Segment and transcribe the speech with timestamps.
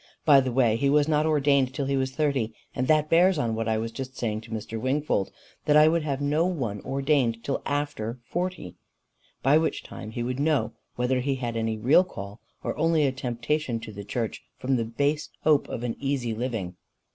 [0.25, 3.53] By the way, he was not ordained till he was thirty and that bears on
[3.53, 4.81] what I was just saying to Mr.
[4.81, 5.29] Wingfold,
[5.65, 8.73] that I would have no one ordained till after forty,
[9.43, 13.11] by which time he would know whether he had any real call or only a
[13.11, 16.77] temptation to the church, from the base hope of an easy living."